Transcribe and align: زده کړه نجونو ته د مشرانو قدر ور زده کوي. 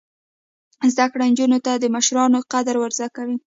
زده 0.93 1.05
کړه 1.11 1.23
نجونو 1.31 1.57
ته 1.65 1.71
د 1.77 1.85
مشرانو 1.95 2.39
قدر 2.51 2.75
ور 2.77 2.91
زده 2.97 3.09
کوي. 3.15 3.37